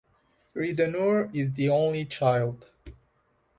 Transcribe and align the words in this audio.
Ridenour 0.55 1.29
is 1.31 1.53
the 1.53 1.69
only 1.69 2.05
child. 2.05 2.65